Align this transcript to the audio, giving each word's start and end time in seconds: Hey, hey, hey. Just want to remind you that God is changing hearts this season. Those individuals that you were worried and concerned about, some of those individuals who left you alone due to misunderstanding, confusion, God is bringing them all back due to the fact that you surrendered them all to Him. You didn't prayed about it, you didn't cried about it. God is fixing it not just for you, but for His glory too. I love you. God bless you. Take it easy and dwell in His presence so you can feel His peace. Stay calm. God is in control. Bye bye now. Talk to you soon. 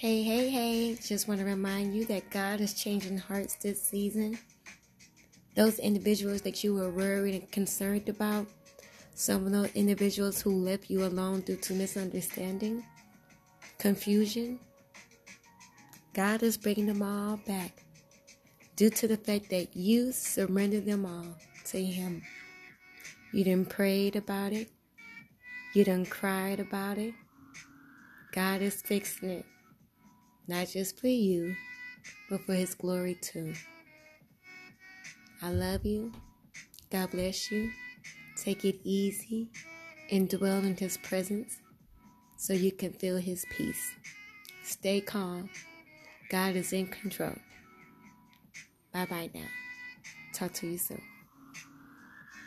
Hey, 0.00 0.22
hey, 0.22 0.48
hey. 0.48 0.94
Just 0.94 1.26
want 1.26 1.40
to 1.40 1.44
remind 1.44 1.92
you 1.92 2.04
that 2.04 2.30
God 2.30 2.60
is 2.60 2.72
changing 2.72 3.18
hearts 3.18 3.56
this 3.56 3.82
season. 3.82 4.38
Those 5.56 5.80
individuals 5.80 6.40
that 6.42 6.62
you 6.62 6.72
were 6.72 6.88
worried 6.88 7.34
and 7.34 7.50
concerned 7.50 8.08
about, 8.08 8.46
some 9.14 9.44
of 9.44 9.50
those 9.50 9.74
individuals 9.74 10.40
who 10.40 10.52
left 10.52 10.88
you 10.88 11.04
alone 11.04 11.40
due 11.40 11.56
to 11.56 11.72
misunderstanding, 11.72 12.84
confusion, 13.78 14.60
God 16.14 16.44
is 16.44 16.56
bringing 16.56 16.86
them 16.86 17.02
all 17.02 17.36
back 17.38 17.82
due 18.76 18.90
to 18.90 19.08
the 19.08 19.16
fact 19.16 19.50
that 19.50 19.76
you 19.76 20.12
surrendered 20.12 20.86
them 20.86 21.06
all 21.06 21.36
to 21.64 21.84
Him. 21.84 22.22
You 23.32 23.42
didn't 23.42 23.68
prayed 23.68 24.14
about 24.14 24.52
it, 24.52 24.70
you 25.74 25.82
didn't 25.82 26.08
cried 26.08 26.60
about 26.60 26.98
it. 26.98 27.14
God 28.30 28.62
is 28.62 28.80
fixing 28.80 29.30
it 29.30 29.46
not 30.48 30.68
just 30.68 30.98
for 30.98 31.08
you, 31.08 31.54
but 32.28 32.40
for 32.40 32.54
His 32.54 32.74
glory 32.74 33.14
too. 33.20 33.52
I 35.42 35.50
love 35.50 35.84
you. 35.84 36.12
God 36.90 37.10
bless 37.10 37.50
you. 37.52 37.70
Take 38.36 38.64
it 38.64 38.80
easy 38.82 39.50
and 40.10 40.28
dwell 40.28 40.58
in 40.58 40.76
His 40.76 40.96
presence 40.98 41.58
so 42.36 42.52
you 42.52 42.72
can 42.72 42.92
feel 42.92 43.18
His 43.18 43.44
peace. 43.50 43.92
Stay 44.64 45.00
calm. 45.00 45.50
God 46.30 46.56
is 46.56 46.72
in 46.72 46.86
control. 46.86 47.34
Bye 48.92 49.06
bye 49.06 49.30
now. 49.34 49.48
Talk 50.32 50.52
to 50.54 50.66
you 50.66 50.78
soon. 50.78 51.02